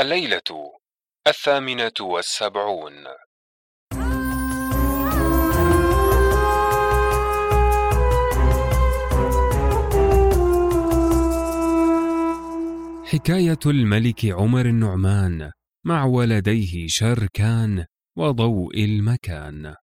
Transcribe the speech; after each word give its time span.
الليلة 0.00 0.72
الثامنة 1.26 1.92
والسبعون. 2.00 2.92
حكاية 13.04 13.58
الملك 13.66 14.24
عمر 14.24 14.66
النعمان 14.66 15.50
مع 15.86 16.04
ولديه 16.04 16.86
شركان 16.88 17.86
وضوء 18.16 18.84
المكان. 18.84 19.74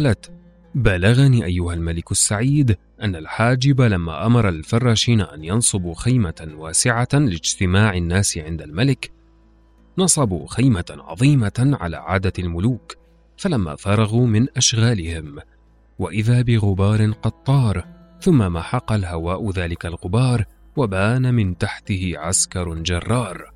قالت 0.00 0.30
بلغني 0.74 1.44
أيها 1.44 1.74
الملك 1.74 2.12
السعيد 2.12 2.76
أن 3.02 3.16
الحاجب 3.16 3.80
لما 3.80 4.26
أمر 4.26 4.48
الفراشين 4.48 5.20
أن 5.20 5.44
ينصبوا 5.44 5.94
خيمة 5.94 6.48
واسعة 6.54 7.08
لاجتماع 7.12 7.94
الناس 7.94 8.38
عند 8.38 8.62
الملك 8.62 9.10
نصبوا 9.98 10.46
خيمة 10.48 10.84
عظيمة 10.90 11.76
على 11.80 11.96
عادة 11.96 12.32
الملوك 12.38 12.96
فلما 13.36 13.76
فرغوا 13.76 14.26
من 14.26 14.46
أشغالهم 14.56 15.38
وإذا 15.98 16.42
بغبار 16.42 17.10
قد 17.10 17.32
طار 17.44 17.84
ثم 18.20 18.52
محق 18.52 18.92
الهواء 18.92 19.50
ذلك 19.50 19.86
الغبار 19.86 20.44
وبان 20.76 21.34
من 21.34 21.58
تحته 21.58 22.12
عسكر 22.16 22.74
جرار 22.74 23.52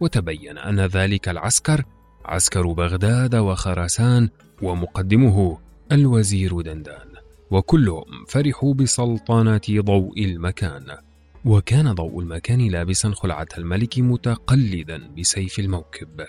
وتبين 0.00 0.58
أن 0.58 0.80
ذلك 0.80 1.28
العسكر 1.28 1.84
عسكر 2.24 2.72
بغداد 2.72 3.34
وخراسان 3.34 4.28
ومقدمه 4.62 5.65
الوزير 5.92 6.60
دندان. 6.60 7.08
وكلهم 7.50 8.24
فرحوا 8.28 8.74
بسلطنة 8.74 9.60
ضوء 9.70 10.24
المكان. 10.24 10.96
وكان 11.44 11.92
ضوء 11.92 12.20
المكان 12.20 12.68
لابسا 12.68 13.10
خلعة 13.10 13.48
الملك 13.58 13.98
متقلدا 13.98 15.10
بسيف 15.18 15.58
الموكب. 15.58 16.26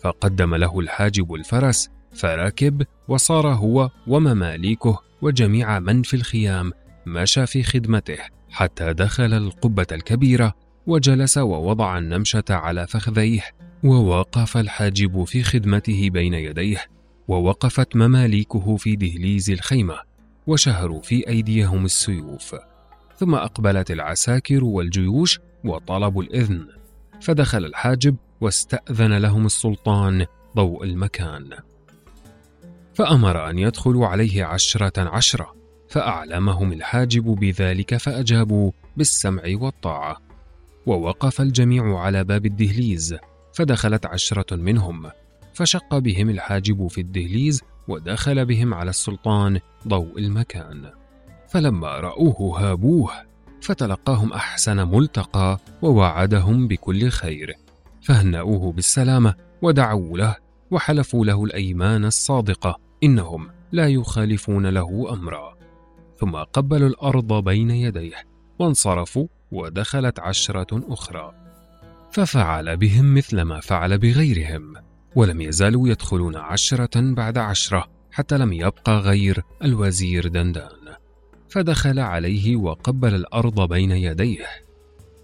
فقدم 0.00 0.54
له 0.54 0.80
الحاجب 0.80 1.34
الفرس 1.34 1.90
فركب 2.12 2.82
وصار 3.08 3.48
هو 3.48 3.90
ومماليكه 4.06 5.02
وجميع 5.22 5.78
من 5.78 6.02
في 6.02 6.14
الخيام 6.14 6.72
مشى 7.06 7.46
في 7.46 7.62
خدمته 7.62 8.18
حتى 8.50 8.92
دخل 8.92 9.34
القبة 9.34 9.86
الكبيرة 9.92 10.54
وجلس 10.86 11.38
ووضع 11.38 11.98
النمشة 11.98 12.44
على 12.50 12.86
فخذيه 12.86 13.42
ووقف 13.84 14.56
الحاجب 14.56 15.24
في 15.24 15.42
خدمته 15.42 16.10
بين 16.10 16.34
يديه 16.34 16.84
ووقفت 17.28 17.96
مماليكه 17.96 18.76
في 18.76 18.96
دهليز 18.96 19.50
الخيمة 19.50 19.98
وشهروا 20.46 21.00
في 21.00 21.28
أيديهم 21.28 21.84
السيوف. 21.84 22.56
ثم 23.16 23.34
أقبلت 23.34 23.90
العساكر 23.90 24.64
والجيوش 24.64 25.40
وطلبوا 25.64 26.22
الإذن. 26.22 26.66
فدخل 27.20 27.64
الحاجب 27.64 28.16
واستأذن 28.40 29.18
لهم 29.18 29.46
السلطان 29.46 30.26
ضوء 30.56 30.84
المكان. 30.84 31.50
فأمر 32.94 33.50
أن 33.50 33.58
يدخلوا 33.58 34.06
عليه 34.06 34.44
عشرة 34.44 35.08
عشرة 35.08 35.54
فأعلمهم 35.88 36.72
الحاجب 36.72 37.24
بذلك 37.24 37.96
فأجابوا 37.96 38.70
بالسمع 38.96 39.42
والطاعة. 39.46 40.20
ووقف 40.86 41.40
الجميع 41.40 41.98
على 41.98 42.24
باب 42.24 42.46
الدهليز 42.46 43.16
فدخلت 43.54 44.06
عشرة 44.06 44.56
منهم. 44.56 45.10
فشق 45.54 45.98
بهم 45.98 46.30
الحاجب 46.30 46.86
في 46.86 47.00
الدهليز 47.00 47.62
ودخل 47.88 48.46
بهم 48.46 48.74
على 48.74 48.90
السلطان 48.90 49.60
ضوء 49.88 50.18
المكان. 50.18 50.90
فلما 51.48 52.00
رأوه 52.00 52.60
هابوه 52.60 53.10
فتلقاهم 53.62 54.32
أحسن 54.32 54.88
ملتقى 54.88 55.58
ووعدهم 55.82 56.68
بكل 56.68 57.08
خير. 57.08 57.54
فهنأوه 58.02 58.72
بالسلامة 58.72 59.34
ودعوا 59.62 60.18
له 60.18 60.36
وحلفوا 60.70 61.24
له 61.24 61.44
الأيمان 61.44 62.04
الصادقة 62.04 62.78
إنهم 63.02 63.48
لا 63.72 63.88
يخالفون 63.88 64.66
له 64.66 65.12
أمرا. 65.12 65.54
ثم 66.18 66.36
قبلوا 66.36 66.88
الأرض 66.88 67.44
بين 67.44 67.70
يديه 67.70 68.16
وانصرفوا 68.58 69.26
ودخلت 69.52 70.20
عشرة 70.20 70.82
أخرى. 70.88 71.32
ففعل 72.10 72.76
بهم 72.76 73.14
مثل 73.14 73.42
ما 73.42 73.60
فعل 73.60 73.98
بغيرهم. 73.98 74.83
ولم 75.16 75.40
يزالوا 75.40 75.88
يدخلون 75.88 76.36
عشرة 76.36 77.00
بعد 77.14 77.38
عشرة 77.38 77.86
حتى 78.12 78.38
لم 78.38 78.52
يبق 78.52 78.90
غير 78.90 79.42
الوزير 79.64 80.28
دندان. 80.28 80.94
فدخل 81.48 81.98
عليه 81.98 82.56
وقبل 82.56 83.14
الأرض 83.14 83.68
بين 83.68 83.90
يديه. 83.90 84.46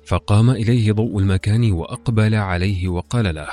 فقام 0.06 0.51
إليه 0.51 0.93
ضوء 0.93 1.19
المكان 1.19 1.73
وأقبل 1.73 2.34
عليه 2.34 2.89
وقال 2.89 3.34
له 3.34 3.49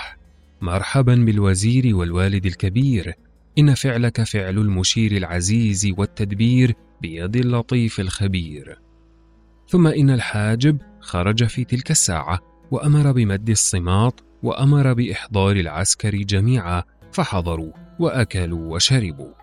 مرحبا 0.61 1.15
بالوزير 1.15 1.95
والوالد 1.95 2.45
الكبير. 2.45 3.13
إن 3.57 3.73
فعلك 3.73 4.23
فعل 4.23 4.57
المشير 4.57 5.11
العزيز 5.11 5.93
والتدبير 5.97 6.75
بيد 7.01 7.35
اللطيف 7.35 7.99
الخبير. 7.99 8.79
ثم 9.69 9.87
إن 9.87 10.09
الحاجب 10.09 10.77
خرج 10.99 11.43
في 11.43 11.63
تلك 11.63 11.91
الساعة 11.91 12.39
وأمر 12.71 13.11
بمد 13.11 13.49
الصماط 13.49 14.26
وأمر 14.43 14.93
بإحضار 14.93 15.55
العسكر 15.55 16.15
جميعا 16.15 16.83
فحضروا 17.11 17.71
وأكلوا 17.99 18.75
وشربوا. 18.75 19.33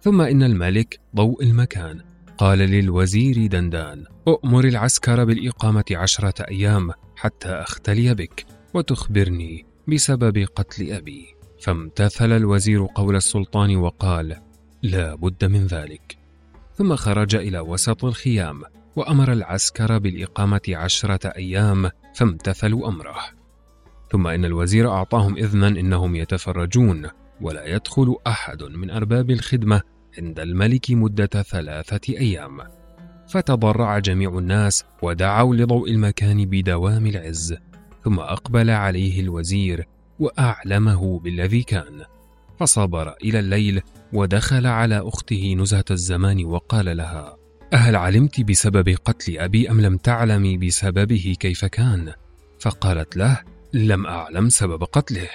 ثم 0.00 0.20
إن 0.20 0.42
الملك 0.42 1.00
ضوء 1.16 1.42
المكان. 1.42 2.00
قال 2.38 2.58
للوزير 2.58 3.46
دندان 3.46 4.04
أؤمر 4.28 4.64
العسكر 4.64 5.24
بالإقامة 5.24 5.84
عشرة 5.90 6.42
أيام 6.48 6.90
حتى 7.16 7.48
أختلي 7.48 8.14
بك 8.14 8.46
وتخبرني 8.74 9.66
بسبب 9.88 10.46
قتل 10.56 10.92
أبي. 10.92 11.26
فامتثل 11.60 12.32
الوزير 12.32 12.86
قول 12.94 13.16
السلطان 13.16 13.76
وقال 13.76 14.36
لا 14.82 15.14
بد 15.14 15.44
من 15.44 15.66
ذلك. 15.66 16.16
ثم 16.74 16.96
خرج 16.96 17.34
إلى 17.34 17.58
وسط 17.58 18.04
الخيام 18.04 18.62
وأمر 18.96 19.32
العسكر 19.32 19.98
بالإقامة 19.98 20.60
عشرة 20.68 21.28
أيام 21.28 21.90
فامتثلوا 22.14 22.88
أمره. 22.88 23.20
ثم 24.14 24.26
إن 24.26 24.44
الوزير 24.44 24.90
أعطاهم 24.90 25.36
إذنا 25.36 25.68
إنهم 25.68 26.16
يتفرجون 26.16 27.08
ولا 27.40 27.66
يدخل 27.66 28.16
أحد 28.26 28.62
من 28.62 28.90
أرباب 28.90 29.30
الخدمة 29.30 29.82
عند 30.18 30.40
الملك 30.40 30.90
مدة 30.90 31.42
ثلاثة 31.42 32.14
أيام 32.18 32.60
فتضرع 33.28 33.98
جميع 33.98 34.38
الناس 34.38 34.84
ودعوا 35.02 35.54
لضوء 35.54 35.90
المكان 35.90 36.44
بدوام 36.44 37.06
العز 37.06 37.56
ثم 38.04 38.18
أقبل 38.18 38.70
عليه 38.70 39.20
الوزير 39.20 39.86
وأعلمه 40.18 41.20
بالذي 41.20 41.62
كان 41.62 42.04
فصبر 42.60 43.14
إلى 43.24 43.38
الليل 43.38 43.80
ودخل 44.12 44.66
على 44.66 44.98
أخته 44.98 45.54
نزهة 45.58 45.84
الزمان 45.90 46.44
وقال 46.44 46.96
لها 46.96 47.36
أهل 47.72 47.96
علمت 47.96 48.40
بسبب 48.40 48.96
قتل 49.04 49.38
أبي 49.38 49.70
أم 49.70 49.80
لم 49.80 49.96
تعلمي 49.96 50.56
بسببه 50.56 51.36
كيف 51.40 51.64
كان؟ 51.64 52.12
فقالت 52.58 53.16
له 53.16 53.53
لم 53.74 54.06
أعلم 54.06 54.48
سبب 54.48 54.84
قتله 54.84 55.28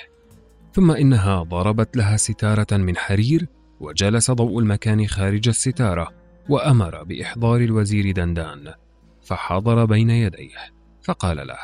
ثم 0.73 0.91
إنها 0.91 1.43
ضربت 1.43 1.97
لها 1.97 2.17
ستارة 2.17 2.77
من 2.77 2.97
حرير 2.97 3.47
وجلس 3.79 4.31
ضوء 4.31 4.59
المكان 4.59 5.07
خارج 5.07 5.47
الستارة 5.47 6.07
وأمر 6.49 7.03
بإحضار 7.03 7.61
الوزير 7.61 8.11
دندان 8.11 8.73
فحضر 9.21 9.85
بين 9.85 10.09
يديه 10.09 10.73
فقال 11.03 11.47
له 11.47 11.57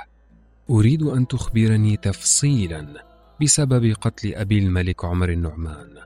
أريد 0.69 1.04
أن 1.04 1.27
تخبرني 1.27 1.98
تفصيلا 1.98 3.06
بسبب 3.42 3.95
قتل 4.01 4.33
أبي 4.33 4.60
الملك 4.60 5.06
عمر 5.06 5.30
النعمان. 5.30 5.98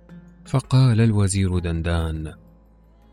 فقال 0.46 1.02
الوزير 1.02 1.60
دندان 1.60 2.34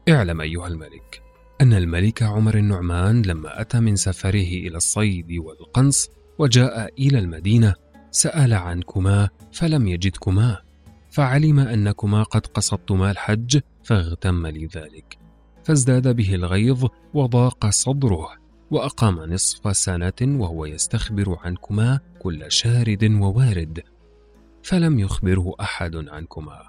اعلم 0.08 0.40
أيها 0.40 0.66
الملك 0.66 1.22
أن 1.60 1.72
الملك 1.72 2.22
عمر 2.22 2.54
النعمان 2.54 3.22
لما 3.22 3.60
أتى 3.60 3.80
من 3.80 3.96
سفره 3.96 4.52
إلى 4.66 4.76
الصيد 4.76 5.32
والقنص 5.32 6.10
وجاء 6.38 6.92
إلى 6.98 7.18
المدينة 7.18 7.74
سأل 8.10 8.54
عنكما 8.54 9.28
فلم 9.52 9.88
يجدكما 9.88 10.58
فعلم 11.10 11.58
أنكما 11.58 12.22
قد 12.22 12.46
قصدتما 12.46 13.10
الحج 13.10 13.60
فاغتم 13.84 14.46
لذلك. 14.46 15.18
فازداد 15.64 16.16
به 16.16 16.34
الغيظ 16.34 16.86
وضاق 17.14 17.70
صدره 17.70 18.28
وأقام 18.70 19.32
نصف 19.32 19.76
سنة 19.76 20.12
وهو 20.22 20.66
يستخبر 20.66 21.36
عنكما 21.44 22.00
كل 22.18 22.52
شارد 22.52 23.04
ووارد 23.04 23.82
فلم 24.62 24.98
يخبره 24.98 25.54
أحد 25.60 26.08
عنكما. 26.08 26.62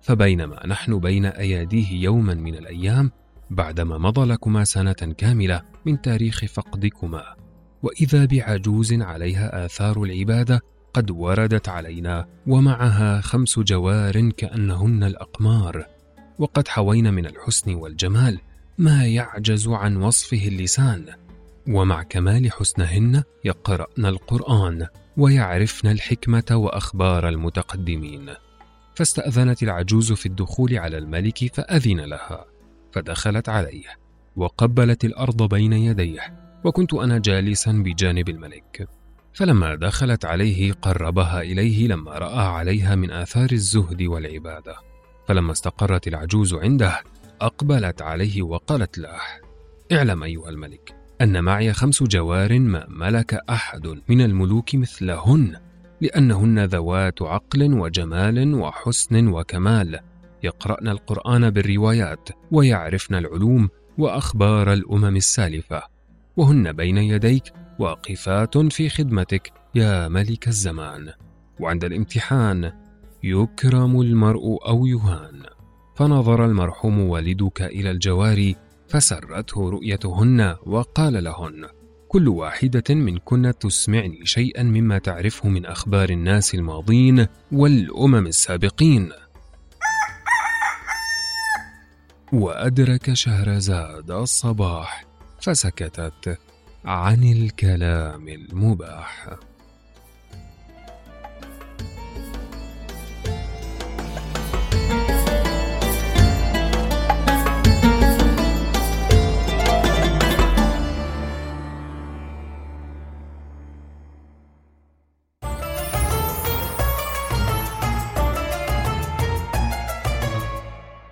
فبينما 0.00 0.66
نحن 0.66 0.98
بين 0.98 1.26
أياديه 1.26 2.02
يوما 2.02 2.34
من 2.34 2.54
الأيام 2.54 3.10
بعدما 3.50 3.98
مضى 3.98 4.24
لكما 4.26 4.64
سنة 4.64 4.92
كاملة 4.92 5.62
من 5.86 6.00
تاريخ 6.00 6.44
فقدكما. 6.44 7.45
وإذا 7.86 8.24
بعجوز 8.24 8.92
عليها 8.92 9.64
آثار 9.64 10.02
العبادة 10.02 10.62
قد 10.94 11.10
وردت 11.10 11.68
علينا 11.68 12.26
ومعها 12.46 13.20
خمس 13.20 13.58
جوار 13.58 14.30
كأنهن 14.30 15.04
الأقمار. 15.04 15.86
وقد 16.38 16.68
حوين 16.68 17.14
من 17.14 17.26
الحسن 17.26 17.74
والجمال 17.74 18.40
ما 18.78 19.06
يعجز 19.06 19.68
عن 19.68 19.96
وصفه 19.96 20.48
اللسان. 20.48 21.04
ومع 21.68 22.02
كمال 22.02 22.52
حسنهن 22.52 23.22
يقرأن 23.44 24.06
القرآن 24.06 24.86
ويعرفن 25.16 25.88
الحكمة 25.88 26.44
وأخبار 26.50 27.28
المتقدمين. 27.28 28.30
فاستأذنت 28.94 29.62
العجوز 29.62 30.12
في 30.12 30.26
الدخول 30.26 30.78
على 30.78 30.98
الملك 30.98 31.54
فأذن 31.54 32.00
لها 32.00 32.44
فدخلت 32.92 33.48
عليه 33.48 33.86
وقبلت 34.36 35.04
الأرض 35.04 35.48
بين 35.48 35.72
يديه. 35.72 36.45
وكنت 36.66 36.94
أنا 36.94 37.18
جالسا 37.18 37.72
بجانب 37.72 38.28
الملك. 38.28 38.88
فلما 39.32 39.74
دخلت 39.74 40.24
عليه 40.24 40.72
قربها 40.72 41.40
إليه 41.42 41.88
لما 41.88 42.18
رأى 42.18 42.46
عليها 42.46 42.94
من 42.94 43.10
آثار 43.10 43.52
الزهد 43.52 44.02
والعبادة. 44.02 44.76
فلما 45.28 45.52
استقرت 45.52 46.08
العجوز 46.08 46.54
عنده 46.54 47.02
أقبلت 47.40 48.02
عليه 48.02 48.42
وقالت 48.42 48.98
له 48.98 49.18
اعلم 49.92 50.22
أيها 50.22 50.48
الملك 50.48 50.94
أن 51.20 51.44
معي 51.44 51.72
خمس 51.72 52.02
جوار 52.02 52.58
ما 52.58 52.86
ملك 52.88 53.34
أحد 53.34 54.00
من 54.08 54.20
الملوك 54.20 54.74
مثلهن 54.74 55.56
لأنهن 56.00 56.64
ذوات 56.64 57.22
عقل 57.22 57.74
وجمال 57.74 58.54
وحسن 58.54 59.28
وكمال. 59.28 60.00
يقرأن 60.42 60.88
القرآن 60.88 61.50
بالروايات 61.50 62.28
ويعرفن 62.52 63.14
العلوم 63.14 63.68
وأخبار 63.98 64.72
الأمم 64.72 65.16
السالفة. 65.16 65.95
وهن 66.36 66.72
بين 66.72 66.98
يديك 66.98 67.52
واقفات 67.78 68.58
في 68.58 68.88
خدمتك 68.88 69.52
يا 69.74 70.08
ملك 70.08 70.48
الزمان. 70.48 71.12
وعند 71.60 71.84
الامتحان 71.84 72.72
يكرم 73.22 74.00
المرء 74.00 74.68
أو 74.68 74.86
يهان. 74.86 75.42
فنظر 75.96 76.44
المرحوم 76.44 77.00
والدك 77.00 77.62
إلى 77.62 77.90
الجواري 77.90 78.56
فسرته 78.88 79.70
رؤيتهن 79.70 80.56
وقال 80.66 81.24
لهن 81.24 81.68
كل 82.08 82.28
واحدة 82.28 82.94
منكن 82.94 83.52
تسمعني 83.60 84.26
شيئا 84.26 84.62
مما 84.62 84.98
تعرفه 84.98 85.48
من 85.48 85.66
أخبار 85.66 86.10
الناس 86.10 86.54
الماضين 86.54 87.26
والأمم 87.52 88.26
السابقين. 88.26 89.12
وأدرك 92.32 93.14
شهرزاد 93.14 94.10
الصباح 94.10 95.05
فسكتت 95.40 96.38
عن 96.84 97.24
الكلام 97.24 98.28
المباح. 98.28 99.36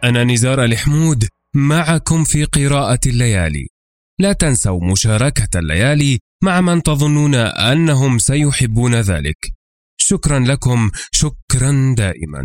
أنا 0.04 0.24
نزار 0.24 0.64
الحمود 0.64 1.28
معكم 1.54 2.24
في 2.24 2.44
قراءة 2.44 3.00
الليالي. 3.06 3.73
لا 4.20 4.32
تنسوا 4.32 4.81
مشاركة 4.93 5.58
الليالي 5.58 6.19
مع 6.43 6.61
من 6.61 6.82
تظنون 6.82 7.34
أنهم 7.34 8.19
سيحبون 8.19 8.94
ذلك. 8.94 9.37
شكرا 10.00 10.38
لكم. 10.38 10.90
شكرا 11.12 11.94
دائما. 11.96 12.43